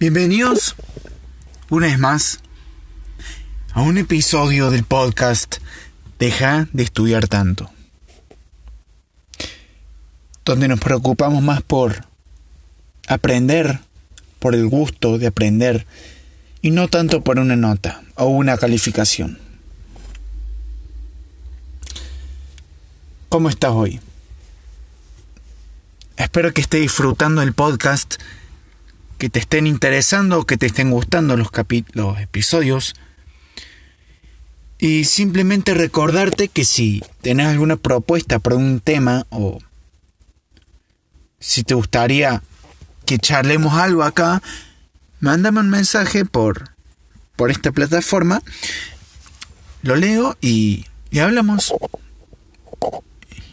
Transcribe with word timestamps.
Bienvenidos 0.00 0.76
una 1.68 1.86
vez 1.86 1.98
más 1.98 2.40
a 3.74 3.82
un 3.82 3.98
episodio 3.98 4.70
del 4.70 4.82
podcast 4.84 5.56
Deja 6.18 6.68
de 6.72 6.84
estudiar 6.84 7.28
tanto, 7.28 7.70
donde 10.46 10.68
nos 10.68 10.80
preocupamos 10.80 11.42
más 11.42 11.60
por 11.60 12.06
aprender, 13.08 13.80
por 14.38 14.54
el 14.54 14.66
gusto 14.68 15.18
de 15.18 15.26
aprender, 15.26 15.86
y 16.62 16.70
no 16.70 16.88
tanto 16.88 17.22
por 17.22 17.38
una 17.38 17.56
nota 17.56 18.00
o 18.14 18.24
una 18.24 18.56
calificación. 18.56 19.38
¿Cómo 23.28 23.50
estás 23.50 23.72
hoy? 23.72 24.00
Espero 26.16 26.54
que 26.54 26.62
estés 26.62 26.80
disfrutando 26.80 27.42
el 27.42 27.52
podcast 27.52 28.14
que 29.20 29.28
te 29.28 29.38
estén 29.38 29.66
interesando, 29.66 30.46
que 30.46 30.56
te 30.56 30.64
estén 30.64 30.90
gustando 30.90 31.36
los, 31.36 31.50
los 31.92 32.18
episodios. 32.20 32.94
Y 34.78 35.04
simplemente 35.04 35.74
recordarte 35.74 36.48
que 36.48 36.64
si 36.64 37.04
tenés 37.20 37.48
alguna 37.48 37.76
propuesta 37.76 38.38
para 38.38 38.56
un 38.56 38.80
tema 38.80 39.26
o 39.28 39.58
si 41.38 41.64
te 41.64 41.74
gustaría 41.74 42.42
que 43.04 43.18
charlemos 43.18 43.74
algo 43.74 44.04
acá, 44.04 44.42
mándame 45.20 45.60
un 45.60 45.68
mensaje 45.68 46.24
por, 46.24 46.70
por 47.36 47.50
esta 47.50 47.72
plataforma, 47.72 48.42
lo 49.82 49.96
leo 49.96 50.38
y, 50.40 50.86
y 51.10 51.18
hablamos. 51.18 51.74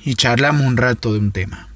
Y 0.06 0.16
charlamos 0.16 0.66
un 0.66 0.78
rato 0.78 1.12
de 1.12 1.20
un 1.20 1.34
tema. 1.34 1.68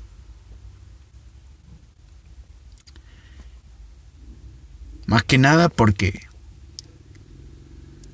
Más 5.12 5.24
que 5.24 5.38
nada 5.38 5.68
porque 5.68 6.22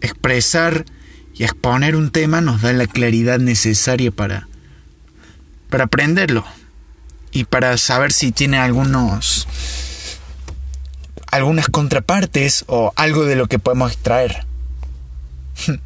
expresar 0.02 0.84
y 1.36 1.44
exponer 1.44 1.96
un 1.96 2.10
tema 2.10 2.42
nos 2.42 2.64
da 2.64 2.74
la 2.74 2.88
claridad 2.88 3.38
necesaria 3.38 4.10
para, 4.10 4.48
para 5.70 5.84
aprenderlo 5.84 6.44
y 7.32 7.44
para 7.44 7.78
saber 7.78 8.12
si 8.12 8.32
tiene 8.32 8.58
algunos 8.58 9.48
algunas 11.28 11.68
contrapartes 11.68 12.66
o 12.66 12.92
algo 12.96 13.26
de 13.26 13.36
lo 13.36 13.46
que 13.46 13.60
podemos 13.60 13.92
extraer. 13.92 14.48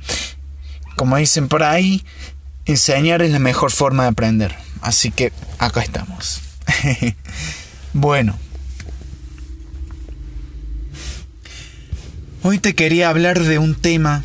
Como 0.96 1.18
dicen 1.18 1.50
por 1.50 1.64
ahí, 1.64 2.06
enseñar 2.64 3.22
es 3.22 3.32
la 3.32 3.40
mejor 3.40 3.72
forma 3.72 4.04
de 4.04 4.10
aprender. 4.12 4.56
Así 4.80 5.12
que 5.12 5.34
acá 5.60 5.82
estamos. 5.82 6.40
bueno. 7.92 8.40
Hoy 12.44 12.58
te 12.58 12.74
quería 12.74 13.10
hablar 13.10 13.40
de 13.40 13.60
un 13.60 13.76
tema, 13.76 14.24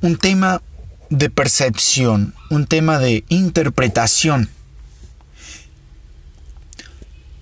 un 0.00 0.16
tema 0.16 0.62
de 1.10 1.28
percepción, 1.28 2.34
un 2.48 2.66
tema 2.66 2.98
de 2.98 3.22
interpretación. 3.28 4.48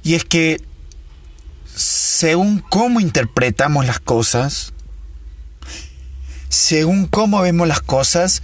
Y 0.03 0.15
es 0.15 0.25
que 0.25 0.61
según 1.73 2.59
cómo 2.59 2.99
interpretamos 2.99 3.87
las 3.87 4.01
cosas, 4.01 4.73
según 6.49 7.07
cómo 7.07 7.43
vemos 7.43 7.69
las 7.69 7.81
cosas, 7.81 8.43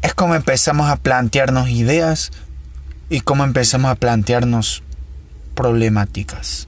es 0.00 0.14
como 0.14 0.34
empezamos 0.34 0.88
a 0.88 0.96
plantearnos 0.96 1.68
ideas 1.68 2.30
y 3.10 3.20
cómo 3.20 3.44
empezamos 3.44 3.90
a 3.90 3.96
plantearnos 3.96 4.82
problemáticas. 5.54 6.66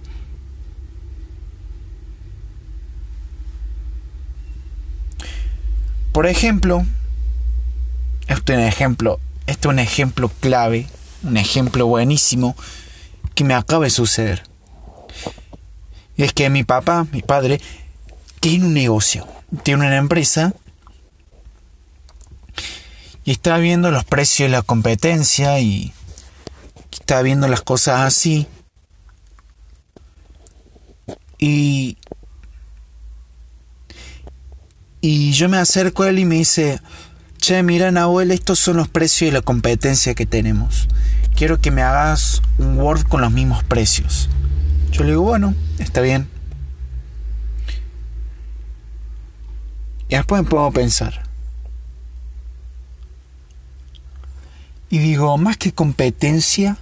Por 6.15 6.29
ejemplo, 6.29 6.87
este 8.28 8.53
es 8.53 8.59
un 8.61 8.65
ejemplo, 8.65 9.19
este 9.49 9.66
es 9.66 9.72
un 9.72 9.81
ejemplo 9.81 10.31
clave, 10.38 10.87
un 11.25 11.37
ejemplo 11.37 11.88
buenísimo 11.88 12.55
que 13.34 13.43
me 13.43 13.53
acaba 13.53 13.83
de 13.83 13.91
suceder. 13.91 14.44
Y 16.16 16.22
es 16.22 16.33
que 16.33 16.49
mi 16.50 16.62
papá, 16.62 17.09
mi 17.11 17.21
padre, 17.21 17.61
tiene 18.38 18.66
un 18.66 18.75
negocio, 18.75 19.27
tiene 19.65 19.88
una 19.88 19.97
empresa 19.97 20.55
y 23.25 23.33
está 23.33 23.56
viendo 23.56 23.91
los 23.91 24.05
precios 24.05 24.49
de 24.49 24.56
la 24.56 24.62
competencia 24.62 25.59
y 25.59 25.93
está 26.93 27.22
viendo 27.22 27.49
las 27.49 27.62
cosas 27.62 28.03
así. 28.03 28.47
Y 31.41 31.99
y 35.06 35.32
yo 35.32 35.50
me 35.50 35.59
acerco 35.59 36.03
a 36.03 36.09
él 36.09 36.19
y 36.19 36.25
me 36.25 36.37
dice, 36.37 36.81
che, 37.37 37.62
mira 37.62 37.91
Nahuel, 37.91 38.31
estos 38.31 38.59
son 38.59 38.78
los 38.78 38.88
precios 38.88 39.28
de 39.28 39.32
la 39.38 39.42
competencia 39.42 40.15
que 40.15 40.25
tenemos. 40.25 40.88
Quiero 41.37 41.60
que 41.60 41.70
me 41.70 41.82
hagas 41.82 42.41
un 42.56 42.78
Word 42.78 43.03
con 43.06 43.20
los 43.20 43.31
mismos 43.31 43.62
precios. 43.64 44.31
Yo 44.93 45.03
le 45.03 45.10
digo, 45.10 45.20
bueno, 45.20 45.54
está 45.78 46.00
bien. 46.00 46.26
Y 50.09 50.16
después 50.16 50.43
me 50.43 50.48
puedo 50.48 50.70
pensar. 50.70 51.25
Y 54.88 54.97
digo, 55.00 55.37
más 55.37 55.59
que 55.59 55.75
competencia, 55.75 56.78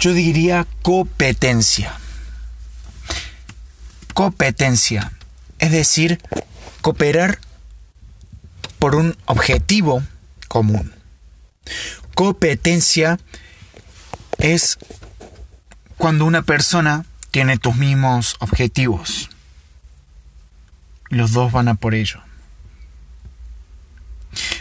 yo 0.00 0.12
diría 0.12 0.66
competencia 0.82 1.96
competencia, 4.16 5.12
es 5.58 5.70
decir, 5.72 6.18
cooperar 6.80 7.38
por 8.78 8.94
un 8.94 9.14
objetivo 9.26 10.02
común. 10.48 10.94
Competencia 12.14 13.20
es 14.38 14.78
cuando 15.98 16.24
una 16.24 16.40
persona 16.40 17.04
tiene 17.30 17.58
tus 17.58 17.76
mismos 17.76 18.36
objetivos. 18.38 19.28
Los 21.10 21.32
dos 21.32 21.52
van 21.52 21.68
a 21.68 21.74
por 21.74 21.94
ello. 21.94 22.22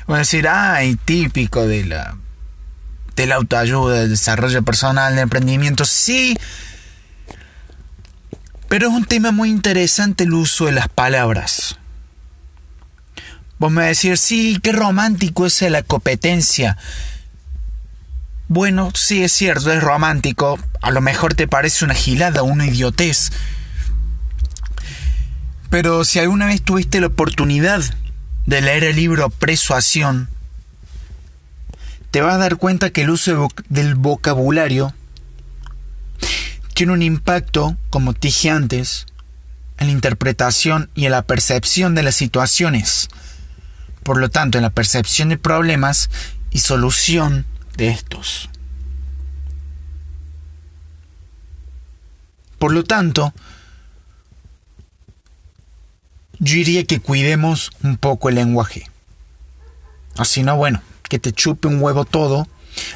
Voy 0.05 0.15
a 0.17 0.19
decir, 0.19 0.49
ay, 0.49 0.97
típico 0.97 1.65
de 1.65 1.85
la, 1.85 2.17
de 3.15 3.25
la 3.25 3.35
autoayuda, 3.35 4.01
del 4.01 4.09
desarrollo 4.09 4.63
personal, 4.63 5.13
del 5.15 5.23
emprendimiento. 5.23 5.85
Sí, 5.85 6.35
pero 8.75 8.89
es 8.89 8.93
un 8.93 9.05
tema 9.05 9.31
muy 9.31 9.51
interesante 9.51 10.25
el 10.25 10.33
uso 10.33 10.65
de 10.65 10.73
las 10.73 10.89
palabras. 10.89 11.77
Vos 13.57 13.71
me 13.71 13.85
decís, 13.85 14.19
sí, 14.19 14.59
qué 14.61 14.73
romántico 14.73 15.45
es 15.45 15.61
la 15.61 15.81
competencia. 15.81 16.77
Bueno, 18.49 18.91
sí 18.93 19.23
es 19.23 19.31
cierto, 19.31 19.71
es 19.71 19.81
romántico. 19.81 20.59
A 20.81 20.91
lo 20.91 20.99
mejor 20.99 21.35
te 21.35 21.47
parece 21.47 21.85
una 21.85 21.93
gilada, 21.93 22.43
una 22.43 22.67
idiotez. 22.67 23.31
Pero 25.69 26.03
si 26.03 26.19
alguna 26.19 26.47
vez 26.47 26.61
tuviste 26.61 26.99
la 26.99 27.07
oportunidad 27.07 27.81
de 28.45 28.59
leer 28.59 28.83
el 28.83 28.97
libro 28.97 29.29
Persuasión, 29.29 30.27
te 32.11 32.19
vas 32.19 32.33
a 32.33 32.39
dar 32.39 32.57
cuenta 32.57 32.89
que 32.89 33.03
el 33.03 33.11
uso 33.11 33.47
del 33.69 33.95
vocabulario 33.95 34.93
tiene 36.75 36.91
un 36.91 37.01
impacto, 37.01 37.77
como 37.89 38.11
dije 38.11 38.49
antes, 38.49 39.05
en 39.77 39.87
la 39.87 39.93
interpretación 39.93 40.89
y 40.93 41.05
en 41.05 41.11
la 41.11 41.21
percepción 41.21 41.95
de 41.95 42.03
las 42.03 42.15
situaciones. 42.15 43.07
Por 44.03 44.17
lo 44.17 44.29
tanto, 44.29 44.57
en 44.57 44.63
la 44.63 44.69
percepción 44.71 45.29
de 45.29 45.37
problemas 45.37 46.09
y 46.51 46.59
solución 46.59 47.45
de 47.77 47.87
estos. 47.87 48.49
Por 52.59 52.73
lo 52.73 52.83
tanto, 52.83 53.33
yo 56.39 56.55
diría 56.55 56.83
que 56.83 56.99
cuidemos 56.99 57.71
un 57.83 57.95
poco 57.95 58.27
el 58.27 58.35
lenguaje. 58.35 58.89
Así 60.17 60.43
no, 60.43 60.57
bueno, 60.57 60.81
que 61.03 61.19
te 61.19 61.31
chupe 61.31 61.69
un 61.69 61.81
huevo 61.81 62.03
todo, 62.03 62.49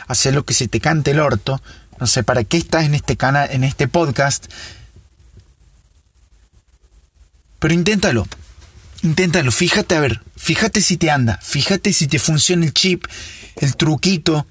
hacer 0.08 0.34
lo 0.34 0.46
que 0.46 0.54
se 0.54 0.68
te 0.68 0.80
cante 0.80 1.12
el 1.12 1.20
orto, 1.20 1.62
no 2.00 2.08
sé 2.08 2.24
para 2.24 2.44
qué 2.44 2.58
estás 2.58 2.86
en 2.86 2.96
este 2.96 3.18
canal, 3.18 3.50
en 3.52 3.64
este 3.64 3.88
podcast. 3.88 4.48
Pero 7.60 7.74
inténtalo. 7.74 8.28
Inténtalo, 9.02 9.52
fíjate 9.52 9.96
a 9.96 10.02
ver, 10.02 10.22
fíjate 10.36 10.82
si 10.82 10.98
te 10.98 11.10
anda, 11.10 11.40
fíjate 11.42 11.94
si 11.94 12.08
te 12.08 12.20
funciona 12.20 12.66
el 12.66 12.74
chip, 12.74 13.06
el 13.56 13.78
truquito 13.78 14.46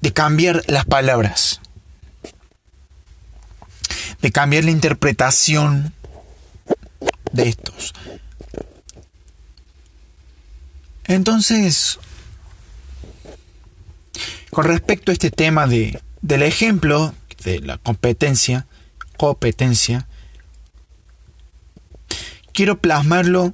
de 0.00 0.12
cambiar 0.12 0.64
las 0.66 0.84
palabras, 0.84 1.60
de 4.20 4.32
cambiar 4.32 4.64
la 4.64 4.72
interpretación 4.72 5.94
de 7.32 7.48
estos. 7.50 7.94
Entonces, 11.04 11.98
Con 14.54 14.66
respecto 14.66 15.10
a 15.10 15.14
este 15.14 15.32
tema 15.32 15.66
de, 15.66 16.00
del 16.22 16.44
ejemplo, 16.44 17.12
de 17.42 17.58
la 17.58 17.76
competencia, 17.76 18.68
competencia, 19.16 20.06
quiero 22.52 22.78
plasmarlo 22.78 23.52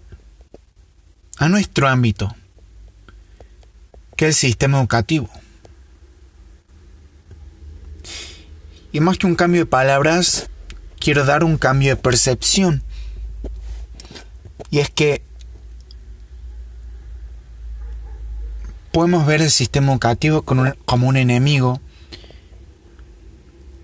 a 1.39 1.49
nuestro 1.49 1.89
ámbito, 1.89 2.37
que 4.15 4.27
es 4.27 4.45
el 4.45 4.51
sistema 4.51 4.79
educativo. 4.79 5.31
Y 8.93 9.01
más 9.01 9.17
que 9.17 9.27
un 9.27 9.37
cambio 9.37 9.63
de 9.63 9.67
palabras, 9.67 10.51
quiero 10.99 11.25
dar 11.25 11.45
un 11.45 11.57
cambio 11.57 11.97
de 11.97 11.97
percepción. 11.97 12.83
Y 14.69 14.81
es 14.81 14.91
que 14.91 15.23
podemos 18.93 19.27
ver 19.27 19.43
el 19.43 19.51
sistema 19.51 19.93
educativo 19.93 20.43
como 20.43 21.09
un 21.09 21.17
enemigo, 21.17 21.81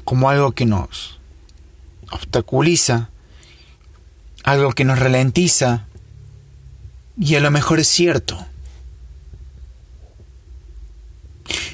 como 0.05 0.29
algo 0.31 0.53
que 0.53 0.67
nos 0.67 1.19
obstaculiza, 2.11 3.11
algo 4.45 4.73
que 4.73 4.85
nos 4.85 4.99
ralentiza, 4.99 5.87
y 7.19 7.35
a 7.35 7.41
lo 7.41 7.51
mejor 7.51 7.81
es 7.81 7.89
cierto. 7.89 8.47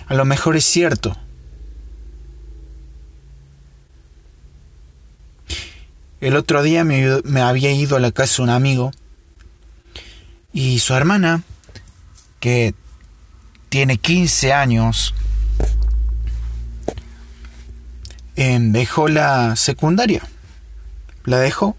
A 0.06 0.14
lo 0.14 0.25
mejor 0.25 0.56
es 0.56 0.64
cierto. 0.64 1.17
El 6.20 6.37
otro 6.37 6.62
día 6.62 6.85
me, 6.85 7.20
me, 7.25 7.40
había 7.40 7.73
ido 7.73 7.96
a 7.96 8.00
la 8.00 8.12
casa 8.12 8.37
de 8.37 8.43
un 8.44 8.50
amigo 8.50 8.93
y 10.52 10.78
su 10.78 10.94
hermana, 10.94 11.43
que 12.38 12.75
tiene 13.73 13.97
15 13.97 14.53
años, 14.53 15.15
em, 18.37 18.71
dejó 18.71 19.09
la 19.09 19.57
secundaria. 19.57 20.29
La 21.25 21.39
dejó 21.39 21.75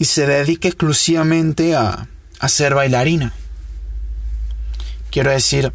y 0.00 0.06
se 0.06 0.26
dedica 0.26 0.66
exclusivamente 0.66 1.76
a, 1.76 2.08
a 2.40 2.48
ser 2.48 2.74
bailarina. 2.74 3.32
Quiero 5.12 5.30
decir, 5.30 5.72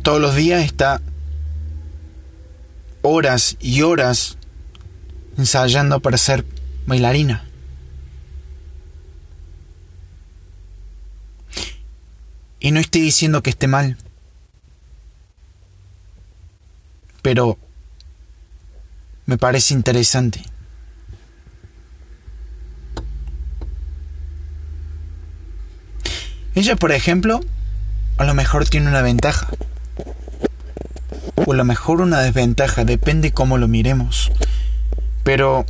todos 0.00 0.18
los 0.18 0.34
días 0.34 0.64
está 0.64 1.02
horas 3.02 3.58
y 3.60 3.82
horas 3.82 4.38
ensayando 5.36 6.00
para 6.00 6.16
ser 6.16 6.46
bailarina. 6.86 7.44
Y 12.64 12.70
no 12.70 12.80
estoy 12.80 13.02
diciendo 13.02 13.42
que 13.42 13.50
esté 13.50 13.66
mal. 13.68 13.98
Pero 17.20 17.58
me 19.26 19.36
parece 19.36 19.74
interesante. 19.74 20.42
Ella, 26.54 26.76
por 26.76 26.92
ejemplo, 26.92 27.40
a 28.16 28.24
lo 28.24 28.32
mejor 28.32 28.66
tiene 28.66 28.88
una 28.88 29.02
ventaja. 29.02 29.50
O 31.44 31.52
a 31.52 31.56
lo 31.56 31.66
mejor 31.66 32.00
una 32.00 32.20
desventaja, 32.20 32.86
depende 32.86 33.32
cómo 33.32 33.58
lo 33.58 33.68
miremos. 33.68 34.32
Pero 35.22 35.66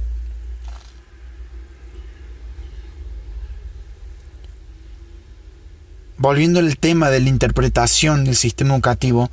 volviendo 6.16 6.60
al 6.60 6.76
tema 6.78 7.10
de 7.10 7.20
la 7.20 7.28
interpretación 7.28 8.24
del 8.24 8.36
sistema 8.36 8.74
educativo, 8.74 9.30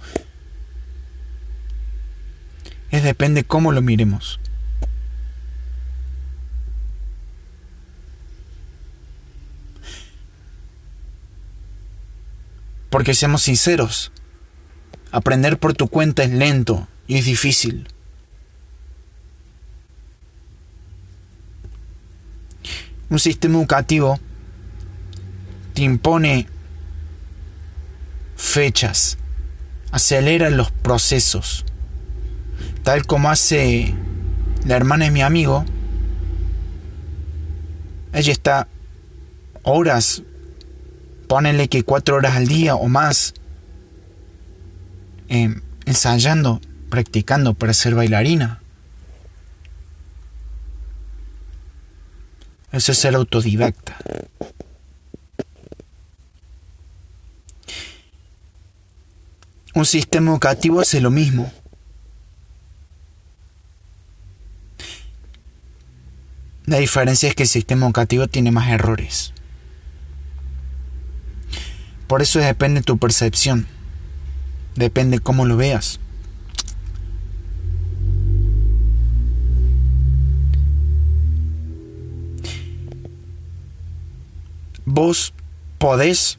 es 2.89 3.03
depende 3.03 3.43
cómo 3.43 3.71
lo 3.71 3.81
miremos. 3.81 4.39
Porque 12.89 13.13
seamos 13.13 13.43
sinceros, 13.43 14.11
aprender 15.11 15.57
por 15.57 15.73
tu 15.73 15.87
cuenta 15.87 16.23
es 16.23 16.31
lento 16.31 16.89
y 17.07 17.17
es 17.17 17.25
difícil. 17.25 17.87
Un 23.09 23.19
sistema 23.19 23.57
educativo 23.57 24.19
te 25.73 25.83
impone 25.83 26.47
fechas, 28.51 29.17
acelera 29.91 30.49
los 30.49 30.71
procesos, 30.71 31.65
tal 32.83 33.05
como 33.05 33.29
hace 33.29 33.93
la 34.65 34.75
hermana 34.75 35.05
de 35.05 35.11
mi 35.11 35.21
amigo. 35.21 35.63
Ella 38.13 38.33
está 38.33 38.67
horas, 39.63 40.23
ponele 41.27 41.69
que 41.69 41.83
cuatro 41.83 42.17
horas 42.17 42.35
al 42.35 42.47
día 42.47 42.75
o 42.75 42.89
más, 42.89 43.33
em, 45.29 45.61
ensayando, 45.85 46.59
practicando 46.89 47.53
para 47.53 47.73
ser 47.73 47.95
bailarina. 47.95 48.61
Eso 52.73 52.91
es 52.91 52.97
ser 52.97 53.15
autodidacta. 53.15 53.97
Un 59.73 59.85
sistema 59.85 60.31
educativo 60.31 60.81
hace 60.81 60.99
lo 60.99 61.11
mismo. 61.11 61.51
La 66.65 66.77
diferencia 66.77 67.29
es 67.29 67.35
que 67.35 67.43
el 67.43 67.49
sistema 67.49 67.85
educativo 67.85 68.27
tiene 68.27 68.51
más 68.51 68.69
errores. 68.69 69.33
Por 72.07 72.21
eso 72.21 72.39
depende 72.39 72.81
de 72.81 72.85
tu 72.85 72.97
percepción. 72.97 73.67
Depende 74.75 75.19
cómo 75.19 75.45
lo 75.45 75.57
veas. 75.57 75.99
Vos 84.85 85.33
podés 85.77 86.37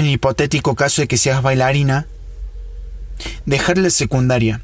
en 0.00 0.06
el 0.06 0.12
hipotético 0.12 0.74
caso 0.74 1.02
de 1.02 1.08
que 1.08 1.18
seas 1.18 1.42
bailarina, 1.42 2.06
dejarle 3.44 3.84
la 3.84 3.90
secundaria. 3.90 4.62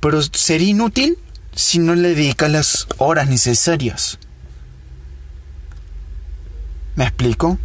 Pero 0.00 0.22
sería 0.22 0.68
inútil 0.68 1.18
si 1.54 1.78
no 1.78 1.94
le 1.94 2.14
dedicas 2.14 2.50
las 2.50 2.86
horas 2.96 3.28
necesarias. 3.28 4.18
¿Me 6.96 7.04
explico? 7.04 7.58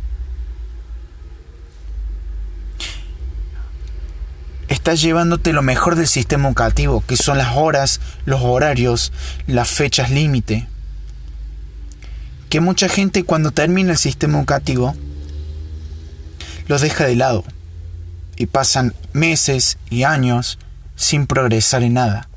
Estás 4.68 5.02
llevándote 5.02 5.54
lo 5.54 5.62
mejor 5.62 5.96
del 5.96 6.08
sistema 6.08 6.50
educativo, 6.50 7.06
que 7.08 7.16
son 7.16 7.38
las 7.38 7.56
horas, 7.56 8.02
los 8.26 8.42
horarios, 8.42 9.14
las 9.48 9.70
fechas 9.70 10.12
límite. 10.12 10.68
Que 12.50 12.60
mucha 12.60 12.90
gente 12.90 13.24
cuando 13.24 13.52
termina 13.52 13.94
el 13.94 13.98
sistema 13.98 14.40
educativo 14.40 14.94
los 16.68 16.82
deja 16.82 17.06
de 17.06 17.16
lado 17.16 17.44
y 18.38 18.48
pasan 18.48 18.94
meses 19.14 19.78
y 19.90 20.04
años 20.04 20.60
sin 20.96 21.28
progresar 21.28 21.84
en 21.84 21.94
nada, 21.94 22.30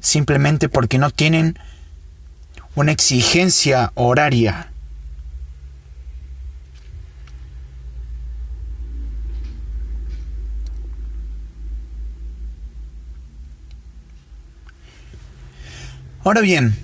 simplemente 0.00 0.68
porque 0.68 0.98
no 0.98 1.10
tienen 1.10 1.58
una 2.74 2.92
exigencia 2.92 3.92
horaria. 3.94 4.70
Ahora 16.22 16.40
bien, 16.40 16.76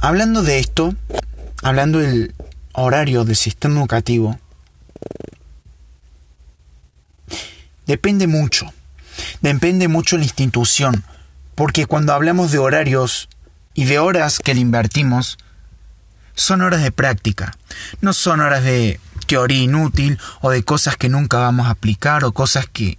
hablando 0.00 0.42
de 0.42 0.60
esto, 0.60 0.94
hablando 1.62 1.98
del 1.98 2.34
horario 2.78 3.24
del 3.24 3.36
sistema 3.36 3.80
educativo 3.80 4.38
depende 7.86 8.26
mucho. 8.26 8.72
Depende 9.40 9.88
mucho 9.88 10.16
la 10.16 10.24
institución, 10.24 11.04
porque 11.54 11.86
cuando 11.86 12.12
hablamos 12.12 12.52
de 12.52 12.58
horarios 12.58 13.28
y 13.74 13.84
de 13.84 13.98
horas 13.98 14.38
que 14.38 14.54
le 14.54 14.60
invertimos, 14.60 15.38
son 16.34 16.62
horas 16.62 16.82
de 16.82 16.92
práctica, 16.92 17.56
no 18.00 18.12
son 18.12 18.40
horas 18.40 18.62
de 18.62 19.00
teoría 19.26 19.62
inútil 19.62 20.18
o 20.40 20.50
de 20.50 20.62
cosas 20.62 20.96
que 20.96 21.08
nunca 21.08 21.38
vamos 21.38 21.66
a 21.66 21.70
aplicar 21.70 22.24
o 22.24 22.32
cosas 22.32 22.66
que 22.66 22.98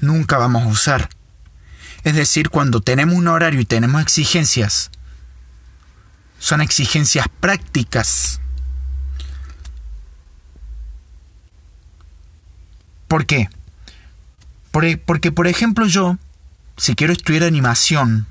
nunca 0.00 0.38
vamos 0.38 0.62
a 0.62 0.68
usar. 0.68 1.08
Es 2.04 2.14
decir, 2.14 2.48
cuando 2.48 2.80
tenemos 2.80 3.16
un 3.16 3.28
horario 3.28 3.60
y 3.60 3.64
tenemos 3.64 4.00
exigencias, 4.00 4.90
son 6.38 6.60
exigencias 6.60 7.26
prácticas 7.40 8.39
¿Por 13.10 13.26
qué? 13.26 13.50
E, 14.82 14.96
porque, 14.98 15.32
por 15.32 15.48
ejemplo, 15.48 15.84
yo, 15.84 16.16
si 16.76 16.94
quiero 16.94 17.12
estudiar 17.12 17.42
animación, 17.42 18.28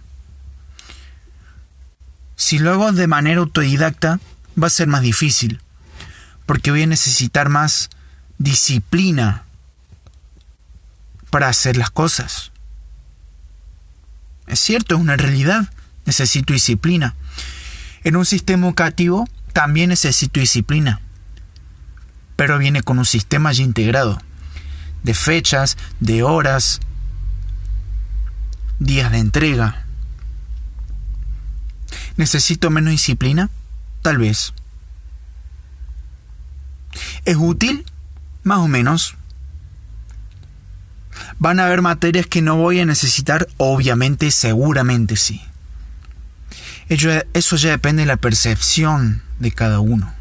si 2.38 2.60
lo 2.60 2.72
hago 2.72 2.94
de 2.94 3.06
manera 3.06 3.42
autodidacta, 3.42 4.22
va 4.58 4.68
a 4.68 4.70
ser 4.70 4.88
más 4.88 5.02
difícil, 5.02 5.62
porque 6.46 6.72
voy 6.72 6.84
a 6.84 6.88
necesitar 6.88 7.50
más 7.50 7.90
disciplina 8.38 9.44
para 11.30 11.50
hacer 11.50 11.76
las 11.76 11.90
cosas. 11.90 12.54
Es 14.48 14.62
cierto, 14.62 14.96
es 14.96 15.02
una 15.02 15.18
realidad, 15.18 15.70
necesito 16.06 16.54
disciplina. 16.54 17.16
En 18.06 18.16
un 18.16 18.26
sistema 18.26 18.68
educativo 18.68 19.28
también 19.52 19.90
necesito 19.90 20.40
disciplina, 20.40 21.02
pero 22.38 22.58
viene 22.58 22.82
con 22.82 22.98
un 22.98 23.06
sistema 23.06 23.52
ya 23.52 23.64
integrado 23.64 24.22
de 25.04 25.14
fechas, 25.14 25.78
de 26.00 26.24
horas, 26.24 26.80
días 28.80 29.12
de 29.12 29.20
entrega. 29.20 29.86
¿Necesito 32.18 32.70
menos 32.70 32.92
disciplina? 32.92 33.50
Tal 34.02 34.18
vez. 34.18 34.54
¿Es 37.26 37.38
útil? 37.38 37.86
Más 38.44 38.60
o 38.60 38.68
menos. 38.68 39.16
¿Van 41.38 41.60
a 41.60 41.66
haber 41.66 41.82
materias 41.82 42.26
que 42.26 42.42
no 42.42 42.58
voy 42.58 42.80
a 42.80 42.86
necesitar? 42.86 43.48
Obviamente, 43.58 44.32
seguramente 44.32 45.16
sí. 45.16 45.42
Eso 46.90 47.56
ya 47.56 47.70
depende 47.70 48.02
de 48.02 48.08
la 48.08 48.18
percepción 48.18 49.22
de 49.40 49.52
cada 49.52 49.80
uno. 49.80 50.19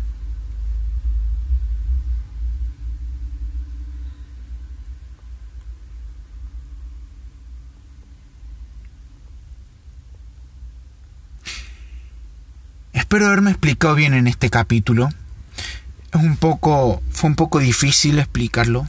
Espero 13.09 13.29
haberme 13.29 13.53
explicado 13.53 13.95
bien 13.95 14.13
en 14.13 14.27
este 14.27 14.51
capítulo. 14.51 15.09
Es 16.13 16.21
un 16.21 16.37
poco. 16.37 17.03
fue 17.11 17.31
un 17.31 17.37
poco 17.37 17.59
difícil 17.59 18.19
explicarlo. 18.19 18.87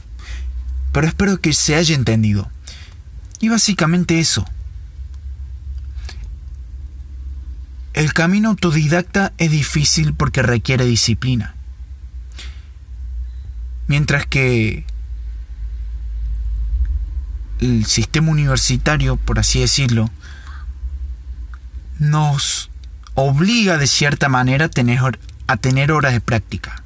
Pero 0.92 1.06
espero 1.06 1.40
que 1.40 1.54
se 1.54 1.74
haya 1.74 1.94
entendido. 1.94 2.50
Y 3.40 3.48
básicamente 3.48 4.20
eso. 4.20 4.44
El 7.94 8.12
camino 8.12 8.50
autodidacta 8.50 9.32
es 9.38 9.50
difícil 9.50 10.12
porque 10.12 10.42
requiere 10.42 10.84
disciplina. 10.84 11.54
Mientras 13.86 14.26
que 14.26 14.84
el 17.60 17.86
sistema 17.86 18.30
universitario, 18.32 19.16
por 19.16 19.38
así 19.38 19.60
decirlo, 19.60 20.10
nos 21.98 22.69
obliga 23.20 23.78
de 23.78 23.86
cierta 23.86 24.28
manera 24.28 24.66
a 24.66 24.68
tener, 24.68 25.18
a 25.46 25.56
tener 25.56 25.92
horas 25.92 26.12
de 26.12 26.20
práctica. 26.20 26.82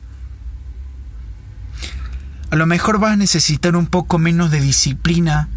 A 2.50 2.56
lo 2.56 2.66
mejor 2.66 2.98
vas 2.98 3.12
a 3.12 3.16
necesitar 3.16 3.74
un 3.74 3.86
poco 3.86 4.18
menos 4.18 4.50
de 4.50 4.60
disciplina 4.60 5.48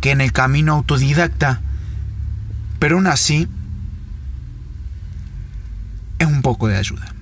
que 0.00 0.10
en 0.10 0.20
el 0.20 0.32
camino 0.32 0.72
autodidacta, 0.72 1.60
pero 2.78 2.96
aún 2.96 3.06
así 3.06 3.46
es 6.18 6.26
un 6.26 6.42
poco 6.42 6.68
de 6.68 6.76
ayuda. 6.76 7.14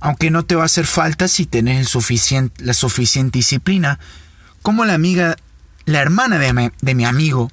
Aunque 0.00 0.30
no 0.30 0.44
te 0.44 0.54
va 0.54 0.62
a 0.62 0.66
hacer 0.66 0.86
falta 0.86 1.28
si 1.28 1.46
tenés 1.46 1.94
la 2.58 2.74
suficiente 2.74 3.38
disciplina, 3.38 3.98
como 4.62 4.84
la 4.84 4.94
amiga, 4.94 5.36
la 5.84 6.00
hermana 6.00 6.38
de 6.38 6.72
de 6.80 6.94
mi 6.94 7.04
amigo, 7.04 7.50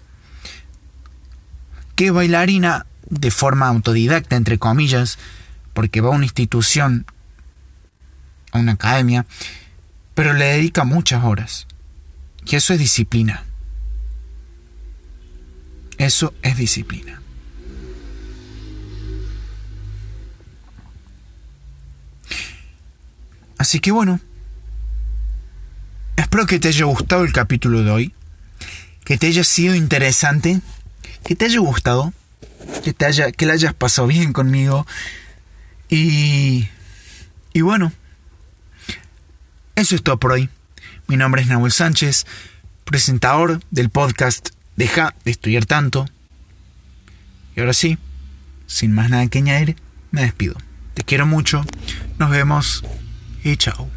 bailarina 2.11 2.85
de 3.09 3.31
forma 3.31 3.67
autodidacta, 3.67 4.35
entre 4.35 4.57
comillas, 4.57 5.17
porque 5.73 6.01
va 6.01 6.09
a 6.09 6.11
una 6.11 6.25
institución, 6.25 7.05
a 8.51 8.59
una 8.59 8.73
academia, 8.73 9.25
pero 10.13 10.33
le 10.33 10.45
dedica 10.45 10.83
muchas 10.83 11.23
horas. 11.23 11.67
Y 12.45 12.55
eso 12.55 12.73
es 12.73 12.79
disciplina. 12.79 13.43
Eso 15.97 16.33
es 16.41 16.57
disciplina. 16.57 17.21
Así 23.57 23.79
que 23.79 23.91
bueno, 23.91 24.19
espero 26.17 26.45
que 26.45 26.59
te 26.59 26.67
haya 26.67 26.85
gustado 26.85 27.23
el 27.23 27.31
capítulo 27.31 27.81
de 27.83 27.91
hoy, 27.91 28.13
que 29.05 29.17
te 29.17 29.27
haya 29.27 29.43
sido 29.43 29.75
interesante 29.75 30.59
que 31.23 31.35
te 31.35 31.45
haya 31.45 31.59
gustado, 31.59 32.13
que 32.83 32.93
te 32.93 33.05
haya, 33.05 33.31
que 33.31 33.45
la 33.45 33.53
hayas 33.53 33.73
pasado 33.73 34.07
bien 34.07 34.33
conmigo. 34.33 34.85
Y, 35.89 36.67
y 37.53 37.61
bueno, 37.61 37.91
eso 39.75 39.95
es 39.95 40.03
todo 40.03 40.17
por 40.17 40.31
hoy. 40.31 40.49
Mi 41.07 41.17
nombre 41.17 41.41
es 41.41 41.47
Nahuel 41.47 41.71
Sánchez, 41.71 42.25
presentador 42.85 43.61
del 43.71 43.89
podcast 43.89 44.49
Deja 44.75 45.13
de 45.23 45.31
estudiar 45.31 45.65
tanto. 45.65 46.07
Y 47.55 47.59
ahora 47.59 47.73
sí, 47.73 47.97
sin 48.65 48.93
más 48.93 49.09
nada 49.09 49.27
que 49.27 49.39
añadir, 49.39 49.75
me 50.11 50.21
despido. 50.21 50.55
Te 50.93 51.03
quiero 51.03 51.25
mucho, 51.25 51.63
nos 52.17 52.31
vemos 52.31 52.83
y 53.43 53.57
chao. 53.57 53.89